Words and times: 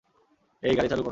এই, 0.63 0.73
গাড়ি 0.77 0.89
চালু 0.89 0.95
করো। 0.95 0.99